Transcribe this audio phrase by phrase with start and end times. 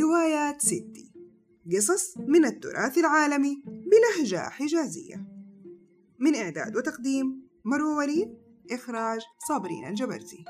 [0.00, 1.12] روايات ستي.
[1.72, 5.26] قصص من التراث العالمي بلهجة حجازية.
[6.18, 8.38] من إعداد وتقديم مروة وليد
[8.70, 10.44] إخراج صابرين الجبرتي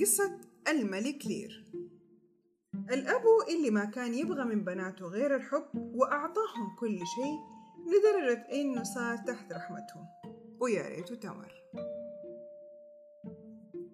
[0.00, 1.64] قصة الملك لير.
[2.74, 7.38] الأبو اللي ما كان يبغى من بناته غير الحب وأعطاهم كل شيء
[7.86, 10.06] لدرجة إنه صار تحت رحمتهم
[10.60, 11.60] ويا ريته تمر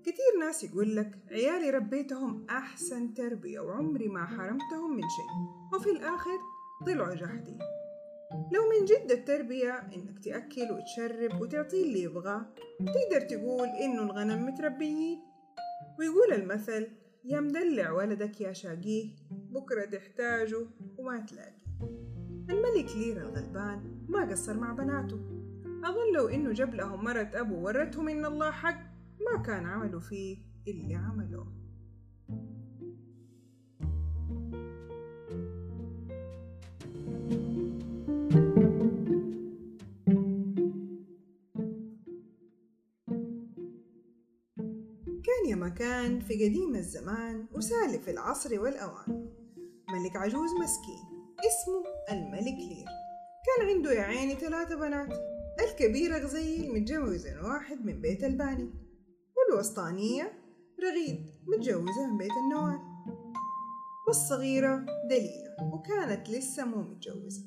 [0.02, 5.30] كتير ناس يقول لك عيالي ربيتهم أحسن تربية وعمري ما حرمتهم من شيء
[5.74, 6.38] وفي الآخر
[6.87, 7.59] طلعوا جحدين.
[8.52, 12.47] لو من جد التربية إنك تأكل وتشرب وتعطيه اللي يبغاه
[12.79, 15.23] تقدر تقول إنه الغنم متربيين.
[15.98, 16.88] ويقول المثل
[17.24, 20.66] يا مدلع ولدك يا شاقيه بكرة تحتاجه
[20.98, 21.62] وما تلاقي
[22.51, 25.36] الملك لير الغلبان ما قصر مع بناته.
[25.87, 28.80] أظن لو إنه جاب لهم مرة أبو ورتهم إن الله حق
[29.21, 30.38] ما كان عملوا فيه
[30.69, 31.52] اللي عملوه.
[45.25, 45.57] كان يا
[46.21, 49.30] في قديم الزمان وسالف العصر والأوان.
[49.88, 51.05] ملك عجوز مسكين
[51.38, 52.87] اسمه الملك لير.
[53.47, 55.35] كان عنده يا عيني ثلاثة بنات.
[55.71, 58.71] الكبيرة غزيل متجوزة واحد من بيت الباني
[59.37, 60.33] والوسطانية
[60.83, 62.79] رغيد متجوزة من بيت النوال
[64.06, 67.43] والصغيرة دليلة وكانت لسه مو متجوزة.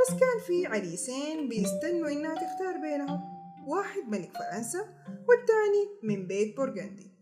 [0.00, 3.20] بس كان في عريسين بيستنوا إنها تختار بينهم
[3.66, 4.80] واحد ملك فرنسا
[5.28, 7.16] والتاني من بيت بورغندي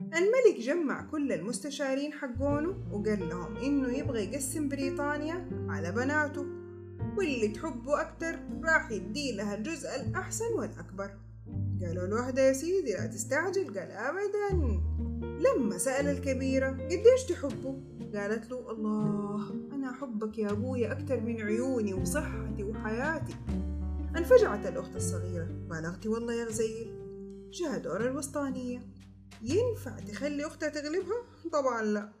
[0.00, 6.57] الملك جمع كل المستشارين حقونه وقال لهم إنه يبغى يقسم بريطانيا على بناته.
[7.18, 11.10] واللي تحبه أكتر راح يدي لها الجزء الأحسن والأكبر.
[11.80, 14.80] قالوا له واحدة يا سيدي لا تستعجل قال أبدا.
[15.22, 17.80] لما سأل الكبيرة قديش تحبه؟
[18.14, 23.34] قالت له الله أنا أحبك يا أبويا أكتر من عيوني وصحتي وحياتي.
[24.16, 25.48] انفجعت الأخت الصغيرة.
[25.70, 26.94] بالغتي والله يا غزيل
[27.52, 28.80] جاء دور الوسطانية.
[29.42, 32.12] ينفع تخلي أختها تغلبها؟ طبعا لا.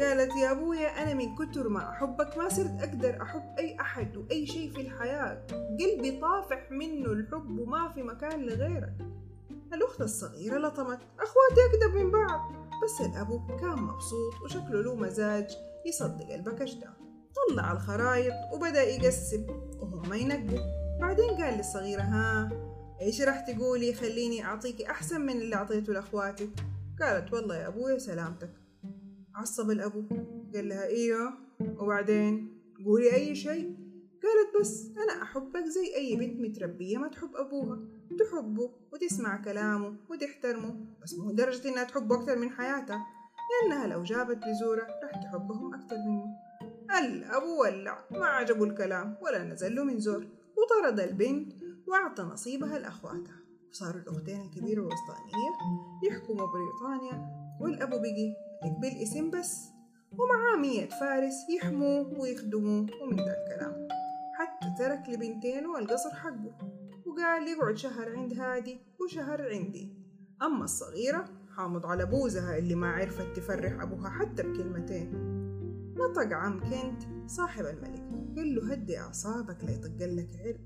[0.00, 4.46] قالت يا أبويا أنا من كتر ما أحبك ما صرت أقدر أحب أي أحد وأي
[4.46, 5.46] شيء في الحياة.
[5.80, 8.94] قلبي طافح منه الحب وما في مكان لغيرك.
[9.74, 12.52] الأخت الصغيرة لطمت أخواتي أكذب من بعض.
[12.84, 16.90] بس الأبو كان مبسوط وشكله له مزاج يصدق البكش ده.
[17.48, 19.46] طلع الخرايط وبدأ يقسم
[19.80, 20.58] وهم ينقوا.
[21.00, 22.50] بعدين قال للصغيرة ها
[23.00, 26.50] إيش راح تقولي؟ خليني أعطيكي أحسن من اللي أعطيته لأخواتي.
[27.00, 28.67] قالت والله يا أبويا سلامتك.
[29.38, 30.02] عصب الأبو
[30.54, 31.32] قال لها إيوه
[31.78, 33.76] وبعدين قولي أي شيء.
[34.22, 37.78] قالت بس أنا أحبك زي أي بنت متربية ما تحب أبوها.
[38.18, 43.06] تحبه وتسمع كلامه وتحترمه بس مو درجة إنها تحبه أكتر من حياتها
[43.62, 46.24] لأنها لو جابت بزورة راح تحبهم أكتر منه.
[46.98, 50.26] الأبو ولع ما عجبه الكلام ولا نزل له من زور
[50.56, 51.52] وطرد البنت
[51.86, 55.50] وأعطى نصيبها لأخواتها وصاروا الأختين الكبيرة والوسطانية
[56.04, 57.28] يحكموا بريطانيا
[57.60, 59.68] والأبو بقي بالاسم بس
[60.12, 63.88] ومعاه مية فارس يحموه ويخدموه ومن ذا الكلام.
[64.34, 66.58] حتى ترك لبنتينه القصر حقه
[67.06, 69.92] وقال يقعد شهر عند هادي وشهر عندي.
[70.42, 71.24] أما الصغيرة
[71.56, 75.12] حامض على بوزها اللي ما عرفت تفرح أبوها حتى بكلمتين.
[75.96, 78.36] نطق عم كنت صاحب الملك.
[78.36, 80.60] قال له هدي أعصابك لا يطقلك عرق.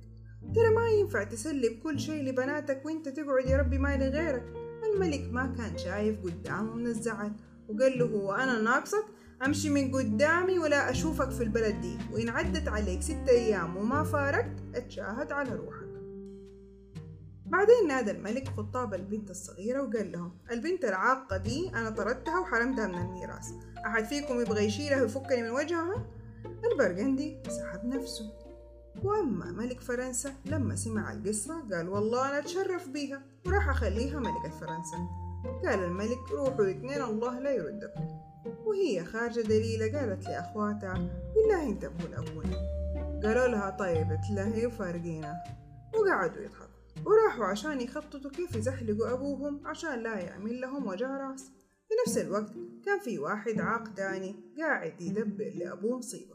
[0.55, 4.53] ترى ما ينفع تسلم كل شيء لبناتك وأنت تقعد يا ربي ما لغيرك
[4.95, 7.33] الملك ما كان شايف قدامه من الزعل
[7.75, 9.05] وقال له هو أنا ناقصك.
[9.47, 11.99] أمشي من قدامي ولا أشوفك في البلد دي.
[12.13, 15.93] وإن عدت عليك ستة أيام وما فارقت أتشاهد على روحك.
[17.47, 22.99] بعدين نادى الملك خطاب البنت الصغيرة وقال لهم البنت العاقة دي أنا طردتها وحرمتها من
[22.99, 23.47] الميراث.
[23.87, 26.07] أحد فيكم يبغى يشيلها ويفكني من وجهها؟
[26.73, 28.33] البرغندي سحب نفسه.
[29.03, 33.23] وأما ملك فرنسا لما سمع القصة قال والله أنا أتشرف بيها.
[33.47, 35.22] وراح أخليها ملكة فرنسا
[35.67, 38.09] قال الملك روحوا الاثنين الله لا يردكم.
[38.67, 40.95] وهي خارجة دليلة قالت لأخواتها
[41.35, 42.57] بالله انتبهوا لأبونا
[43.23, 45.35] قالوا لها طيب تلاهي وفارقينا.
[45.95, 46.67] وقعدوا يضحكوا.
[47.07, 51.51] وراحوا عشان يخططوا كيف يزحلقوا أبوهم عشان لا يعمل لهم وجع رأس.
[51.89, 52.53] في نفس الوقت
[52.85, 56.35] كان في واحد عاق تاني قاعد يدبر لأبوه مصيبة.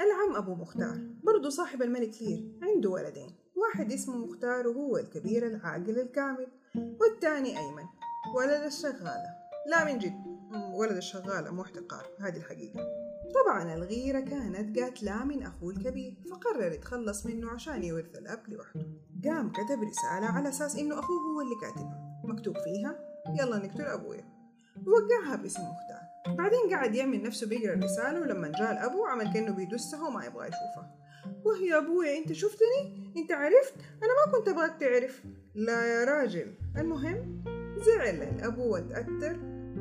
[0.00, 3.30] العم أبو مختار برضو صاحب الملك لير عنده ولدين.
[3.56, 7.99] واحد اسمه مختار وهو الكبير العاقل الكامل والتاني أيمن.
[8.36, 9.34] ولد الشغالة.
[9.66, 10.14] لا من جد
[10.74, 12.80] ولد الشغالة مو احتقار هذه الحقيقة.
[13.34, 18.86] طبعا الغيرة كانت قاتلة من أخوه الكبير فقرر يتخلص منه عشان يورث الأب لوحده.
[19.24, 22.20] قام كتب رسالة على أساس إنه أخوه هو اللي كاتبها.
[22.24, 22.98] مكتوب فيها
[23.40, 24.24] يلا نقتل أبويا.
[24.86, 26.36] ووقعها باسم مختار.
[26.36, 30.96] بعدين قعد يعمل نفسه بيقرأ الرسالة ولما جاء الأبو عمل كأنه بيدسها وما يبغى يشوفها.
[31.44, 35.22] وهي أبويا أنت شفتني؟ أنت عرفت؟ أنا ما كنت أبغاك تعرف.
[35.54, 36.54] لا يا راجل.
[36.76, 37.44] المهم
[37.82, 39.36] زعل الأبو وتأثر.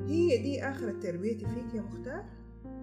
[0.07, 2.25] هي دي آخر تربيتي فيك يا مختار؟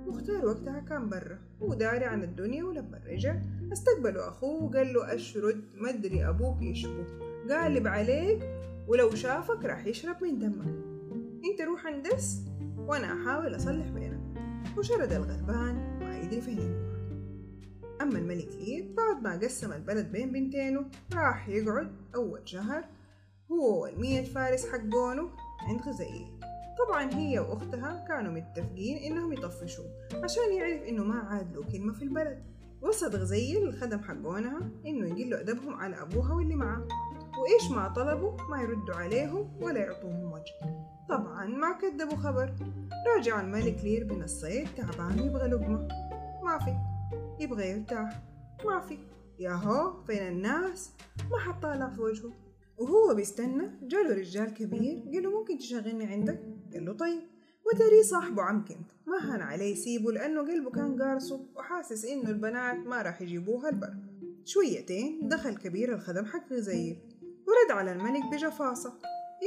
[0.06, 3.36] مختار وقتها كان برا وداري عن الدنيا ولما رجع
[3.72, 7.06] استقبله أخوه وقال له أشرد مدري أبوك يشبه
[7.50, 8.42] قالب عليك
[8.88, 10.84] ولو شافك راح يشرب من دمك.
[11.50, 12.42] أنت روح اندس
[12.78, 14.34] وأنا أحاول أصلح بينكم
[14.78, 16.96] وشرد الغلبان ما يدري فين يروح
[18.02, 20.84] أما الملك لير بعد ما قسم البلد بين بنتينه
[21.14, 22.84] راح يقعد أول شهر
[23.52, 25.30] هو والمية فارس حقونه
[25.68, 26.40] عند غزائيل
[26.86, 29.86] طبعا هي وأختها كانوا متفقين إنهم يطفشوه
[30.22, 32.42] عشان يعرف إنه ما عاد له كلمة في البلد.
[32.82, 36.88] وصد غزيل الخدم حقونها إنه يقلوا أدبهم على أبوها واللي معاه
[37.38, 40.54] وإيش ما طلبوا ما يردوا عليهم ولا يعطوهم وجه.
[41.08, 42.54] طبعا ما كذبوا خبر.
[43.16, 45.88] راجع الملك لير من الصيد تعبان يبغى لقمة.
[46.44, 46.76] ما في.
[47.44, 48.22] يبغى يرتاح.
[48.66, 48.98] ما في.
[49.38, 50.92] ياهو فين الناس؟
[51.30, 52.45] ما حد طالع في وجهه.
[52.78, 56.40] وهو بيستنى جاله رجال كبير قال له ممكن تشغلني عندك؟
[56.72, 57.22] قال له طيب.
[57.66, 62.76] وتري صاحبه عم كنت ما هان عليه يسيبه لأنه قلبه كان قارصه وحاسس إنه البنات
[62.76, 63.94] ما راح يجيبوها البر
[64.44, 66.96] شويتين دخل كبير الخدم حق غزير
[67.46, 68.98] ورد على الملك بجفاصة.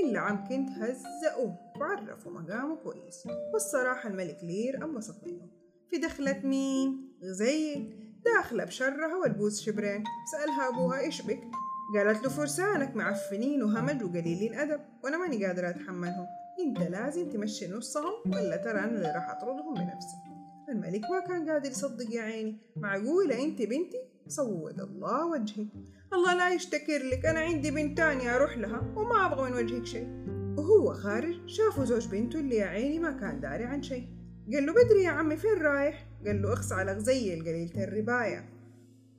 [0.03, 3.27] إلا عم كنت هزقوه وعرفوا مقامه كويس.
[3.53, 5.47] والصراحة الملك لير انبسط منه.
[5.89, 7.93] في دخلة مين؟ غزيل
[8.25, 10.03] داخلة بشرها والبوس شبرين.
[10.31, 11.41] سألها أبوها إيش بك؟
[11.95, 16.25] قالت له فرسانك معفنين وهمج وقليلين أدب وأنا ماني قادرة أتحملهم.
[16.59, 20.17] أنت لازم تمشي نصهم ولا ترى أنا اللي راح أطردهم بنفسي.
[20.69, 22.57] الملك ما كان قادر يصدق يا عيني.
[22.75, 23.97] معقولة أنت بنتي؟
[24.27, 25.67] سود الله وجهك.
[26.13, 30.07] الله لا يشتكر لك أنا عندي بنت تانية أروح لها وما أبغى من وجهك شيء.
[30.57, 34.07] وهو خارج شافوا زوج بنته اللي يا عيني ما كان داري عن شيء.
[34.53, 38.58] قال له بدري يا عمي فين رايح؟ قال له اخص على غزيل قليلة الرباية.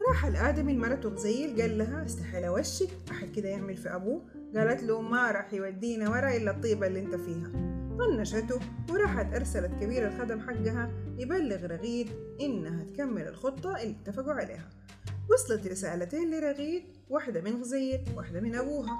[0.09, 4.23] راح الآدمي لمرته غزيل قال لها استحيل وشك أحد كده يعمل في أبوه؟
[4.57, 7.51] قالت له ما راح يودينا ورا إلا الطيبة اللي أنت فيها.
[7.99, 8.59] طنشته
[8.91, 12.09] وراحت أرسلت كبير الخدم حقها يبلغ رغيد
[12.41, 14.71] إنها تكمل الخطة اللي اتفقوا عليها.
[15.31, 18.99] وصلت رسالتين لرغيد واحدة من غزيل واحدة من أبوها.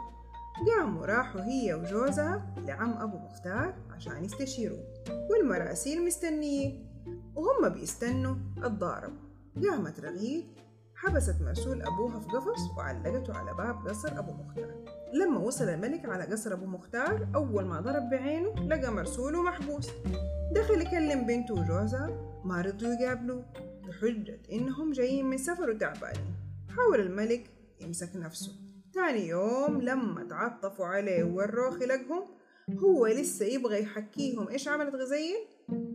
[0.67, 4.85] قاموا راحوا هي وجوزها لعم أبو مختار عشان يستشيروه.
[5.31, 6.87] والمراسيل مستنيين
[7.35, 9.13] وهم بيستنوا الضارب.
[9.63, 10.45] قامت رغيد
[11.03, 14.85] حبست مرسول أبوها في قفص وعلقته على باب قصر أبو مختار.
[15.13, 19.91] لما وصل الملك على قصر أبو مختار أول ما ضرب بعينه لقى مرسوله محبوس.
[20.55, 23.45] دخل يكلم بنته وجوزها ما رضوا يقابلوه
[23.89, 26.35] بحجة إنهم جايين من سفر وتعبانين
[26.77, 27.51] حاول الملك
[27.81, 28.53] يمسك نفسه.
[28.95, 32.23] تاني يوم لما تعطفوا عليه ووروه خلقهم
[32.79, 35.37] هو لسه يبغى يحكيهم إيش عملت غزيل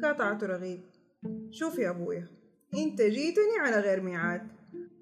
[0.01, 0.81] قاطعته رغيب
[1.51, 2.27] شوف يا أبويا
[2.73, 4.55] أنت جيتني على غير ميعاد.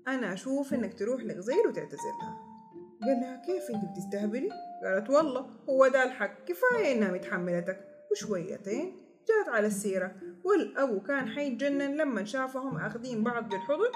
[0.07, 2.53] أنا أشوف إنك تروح لغزيل وتعتذر لها
[3.01, 4.49] قال لها كيف أنت بتستهبلي؟
[4.83, 7.87] قالت والله هو ده الحق كفاية إنها متحملتك.
[8.11, 8.95] وشويتين
[9.27, 13.89] جات على السيرة والأبو كان حيتجنن لما شافهم أخذين بعض بالحضن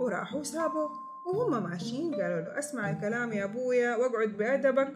[0.00, 0.90] وراحوا سابوه
[1.26, 4.92] وهم ماشيين قالوا له أسمع الكلام يا أبويا واقعد بأدبك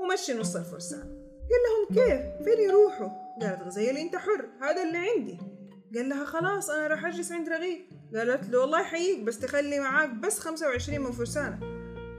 [0.00, 1.02] ومشي نص الفرسان
[1.50, 3.08] قال لهم كيف؟ فين يروحوا؟
[3.40, 5.38] قالت غزيل أنت حر هذا اللي عندي.
[5.94, 7.80] قال لها خلاص أنا راح أجلس عند رغيد
[8.14, 11.58] قالت له والله يحييك بس تخلي معاك بس خمسة وعشرين من فرسانك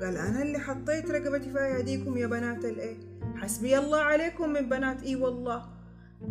[0.01, 2.97] قال أنا اللي حطيت رقبتي في ايديكم يا بنات الايه
[3.35, 5.65] حسبي الله عليكم من بنات اي والله.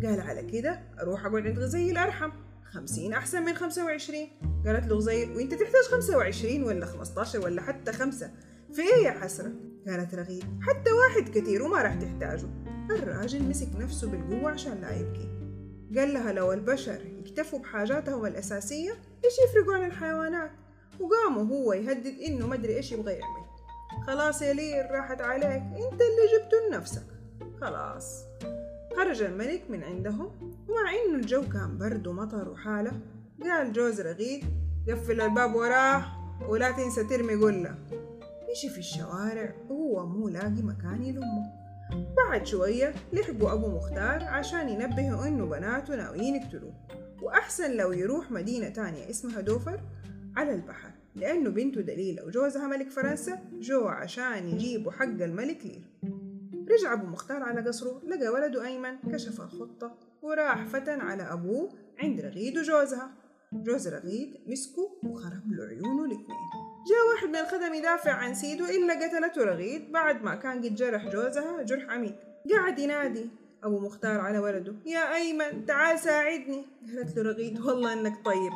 [0.03, 2.31] قال على كده أروح اقعد عند غزيل أرحم.
[2.71, 4.29] خمسين أحسن من خمسة وعشرين.
[4.65, 8.31] قالت له غزيل وأنت تحتاج خمسة وعشرين ولا خمسة ولا حتى خمسة؟
[8.73, 9.51] في إيه يا حسرة؟
[9.87, 12.47] قالت رغيد حتى واحد كتير وما راح تحتاجه.
[12.89, 15.29] الراجل مسك نفسه بالقوة عشان لا يبكي.
[15.99, 18.91] قال لها لو البشر يكتفوا بحاجاتهم الأساسية
[19.25, 20.51] إيش يفرقوا عن الحيوانات؟
[20.99, 23.43] وقاموا هو يهدد إنه مدري إيش يبغى يعمل.
[24.07, 25.61] خلاص يا لير راحت عليك.
[25.61, 27.05] أنت اللي جبته لنفسك.
[27.61, 28.23] خلاص.
[28.97, 30.31] خرج الملك من عندهم.
[30.69, 32.91] ومع إنه الجو كان برد ومطر وحالة
[33.43, 34.45] قال جوز رغيد
[34.89, 36.05] قفل الباب وراه
[36.49, 37.75] ولا تنسى ترمي قلة.
[38.51, 41.63] مشي في الشوارع وهو مو لاقي مكان يلمه.
[42.17, 46.73] بعد شوية لحقوا أبو مختار عشان ينبهوا إنه بناته ناويين يقتلوه.
[47.23, 49.79] وأحسن لو يروح مدينة تانية اسمها دوفر
[50.35, 55.81] على البحر لأنه بنته دليلة وجوزها ملك فرنسا جو عشان يجيبوا حق الملك لير
[56.69, 62.21] رجع أبو مختار على قصره لقى ولده أيمن كشف الخطة وراح فتن على أبوه عند
[62.21, 63.11] رغيد وجوزها.
[63.53, 66.49] جوز رغيد مسكه وخرب له عيونه الاثنين.
[66.89, 71.09] جاء واحد من الخدم يدافع عن سيده إلا قتلته رغيد بعد ما كان قد جرح
[71.09, 72.15] جوزها جرح عميق.
[72.51, 73.29] قاعد ينادي
[73.63, 74.75] أبو مختار على ولده.
[74.85, 76.65] يا أيمن تعال ساعدني.
[76.95, 78.51] قالت له رغيد والله إنك طيب.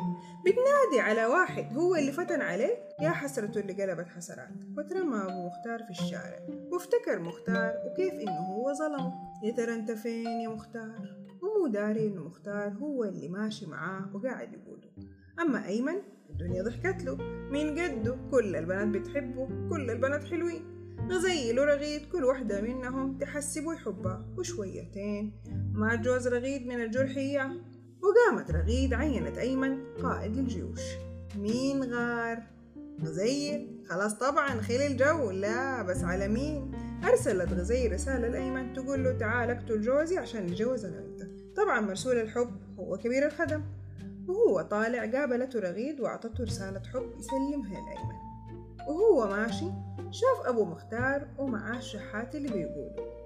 [0.46, 4.48] بتنادي على واحد هو اللي فتن عليك؟ يا حسرته اللي قلبت حسرات.
[4.78, 6.38] وترمى أبو مختار في الشارع.
[6.72, 9.12] وافتكر مختار وكيف إنه هو ظلمه
[9.44, 14.52] يا ترى أنت فين يا مختار؟ ومو داري إنه مختار هو اللي ماشي معاه وقاعد
[14.52, 14.88] يقوله
[15.40, 17.16] أما أيمن الدنيا ضحكت له.
[17.50, 20.77] من قده كل البنات بتحبه كل البنات حلوين.
[21.10, 25.32] غزيل ورغيد كل وحدة منهم تحسب ويحبها وشويتين.
[25.72, 27.50] مات جوز رغيد من الجرح إياه
[28.02, 30.80] وقامت رغيد عينت أيمن قائد للجيوش
[31.36, 32.42] مين غار؟
[33.04, 35.30] غزيل خلاص طبعا خيل الجو.
[35.30, 36.72] لا بس على مين؟
[37.04, 41.22] أرسلت غزيل رسالة لأيمن تقول له تعال اقتل جوزي عشان نتجوز أنا وأنت
[41.56, 43.62] طبعا مرسول الحب هو كبير الخدم.
[44.28, 48.27] وهو طالع قابلته رغيد وأعطته رسالة حب يسلمها لأيمن.
[48.88, 49.70] وهو ماشي
[50.10, 53.18] شاف أبو مختار ومعاه الشحات اللي بيقولوا.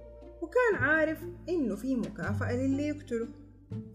[0.42, 3.28] وكان عارف إنه في مكافأة للي يقتله.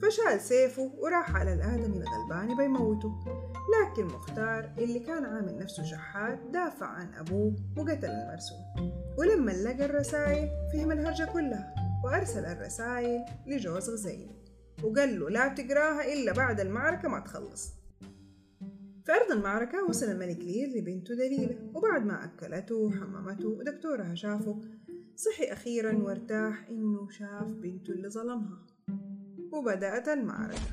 [0.01, 3.12] فشال سيفه وراح على الآدمي الغلباني بيموته.
[3.67, 10.50] لكن مختار اللي كان عامل نفسه شحات دافع عن أبوه وقتل المرسول ولما لقى الرسائل
[10.74, 14.29] فهم الهرجة كلها وأرسل الرسائل لجوز غزيل
[14.83, 17.74] وقال له لا تقراها إلا بعد المعركة ما تخلص.
[19.08, 24.62] في أرض المعركة وصل الملك لير لبنته دليلة وبعد ما أكلته وحممته ودكتورها شافه.
[25.16, 28.58] صحي أخيرا وارتاح إنه شاف بنته اللي ظلمها.
[29.52, 30.72] وبدأت المعركة.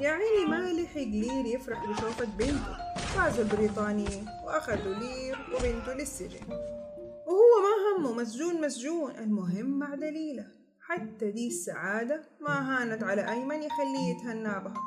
[0.00, 2.76] يا عيني ما لحق لير يفرح بشوفة بنته.
[3.14, 6.46] فازوا البريطانيين وأخذوا لير وبنته للسجن.
[7.26, 9.10] وهو ما همه مسجون مسجون.
[9.10, 10.46] المهم مع دليلة.
[10.80, 14.82] حتى دي السعادة ما هانت على أيمن يخليه يتهنى بها.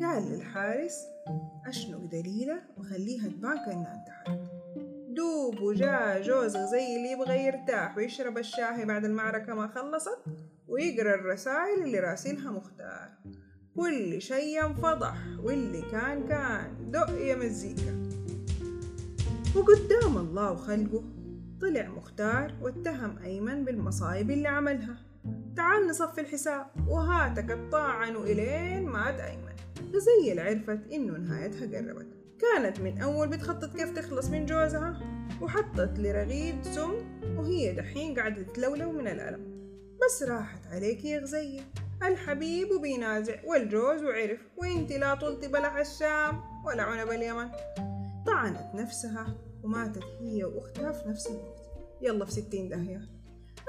[0.00, 1.13] قال للحارس
[1.66, 4.50] أشنق دليلة وخليها تبان كأنها انتحرت.
[5.08, 10.18] دوب وجاء جوز غزيل يبغى يرتاح ويشرب الشاهي بعد المعركة ما خلصت
[10.68, 13.10] ويقرأ الرسائل اللي راسلها مختار.
[13.76, 16.90] كل شي انفضح واللي كان كان.
[16.90, 18.10] دق يا مزيكا.
[19.56, 21.04] وقدام الله وخلقه
[21.60, 24.96] طلع مختار واتهم أيمن بالمصايب اللي عملها.
[25.56, 26.66] تعال نصفي الحساب.
[26.88, 29.54] وهاتك الطاعن إلين مات أيمن.
[29.94, 32.06] غزيل عرفت إنه نهايتها قربت.
[32.38, 35.00] كانت من أول بتخطط كيف تخلص من جوزها
[35.42, 36.92] وحطت لرغيد سم
[37.36, 39.54] وهي دحين قاعدة تتلولو من الألم.
[40.04, 41.62] بس راحت عليك يا غزيل
[42.02, 47.48] الحبيب وبينازع والجوز وعرف وانتي لا طلتي بلح الشام ولا عنب اليمن.
[48.26, 51.60] طعنت نفسها وماتت هي وأختها في نفس الوقت.
[52.02, 53.00] يلا في ستين داهية.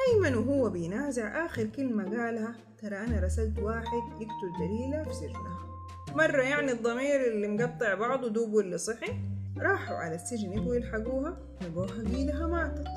[0.10, 5.75] أيمن وهو بينازع آخر كلمة قالها ترى أنا رسلت واحد يقتل دليلة في سجنها
[6.16, 9.14] مرة يعني الضمير اللي مقطع بعضه دوب واللي صحي
[9.58, 12.88] راحوا على السجن يبغوا يلحقوها لقوها قيدها ماتت.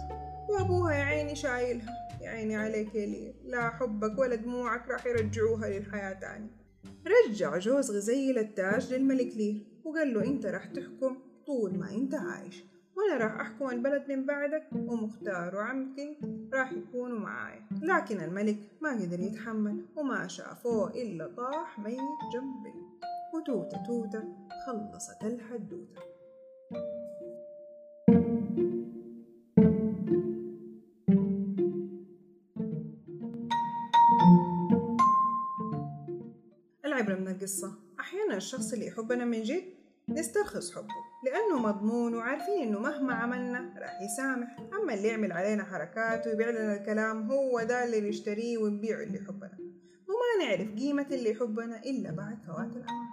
[0.49, 5.69] وأبوها يا عيني شايلها يا عيني عليك يا ليل لا حبك ولا دموعك راح يرجعوها
[5.69, 6.51] للحياة تاني.
[7.07, 12.65] رجع جوز غزيل التاج للملك لير وقال له إنت راح تحكم طول ما إنت عايش.
[13.09, 16.19] وأنا راح أحكم البلد من بعدك ومختار وعمتي
[16.53, 17.67] راح يكونوا معايا.
[17.83, 21.99] لكن الملك ما قدر يتحمل وما شافوه إلا طاح ميت
[22.33, 22.75] جنبي.
[23.35, 24.23] وتوتة توتة
[24.67, 26.03] خلصت الحدوتة.
[36.85, 37.73] العبرة من القصة.
[38.01, 39.65] أحيانا الشخص اللي يحبنا من جد
[40.09, 41.08] نسترخص حبه.
[41.25, 44.57] لأنه مضمون وعارفين إنه مهما عملنا راح يسامح.
[44.83, 49.59] أما اللي يعمل علينا حركات ويبيع لنا الكلام هو ده اللي نشتريه ونبيعه اللي يحبنا.
[50.09, 53.09] وما نعرف قيمة اللي يحبنا إلا بعد فوات الأوان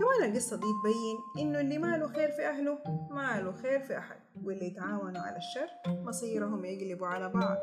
[0.00, 2.78] كمان القصة دي تبين إنه اللي ما له خير في أهله
[3.10, 7.58] ما له خير في أحد واللي يتعاونوا على الشر مصيرهم يقلبوا على بعض.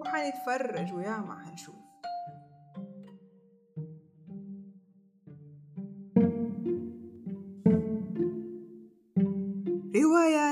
[0.00, 1.85] وحنتفرج وياما حنشوف.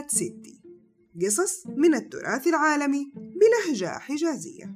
[0.04, 0.60] روايات ستي
[1.22, 4.74] قصص من التراث العالمي بلهجة حجازية.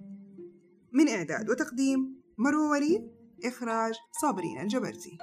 [0.93, 3.11] من إعداد وتقديم مروة وليد
[3.45, 5.19] إخراج صابرين الجبرتي